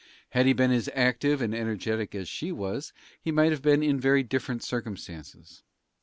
Had 0.31 0.47
he 0.47 0.53
been 0.53 0.71
as 0.71 0.89
active 0.95 1.43
and 1.43 1.53
energetic 1.53 2.15
as 2.15 2.27
she 2.27 2.51
was, 2.51 2.91
he 3.21 3.31
might 3.31 3.51
have 3.51 3.61
been 3.61 3.83
in 3.83 3.99
very 3.99 4.23
different 4.23 4.63
circumstances. 4.63 5.61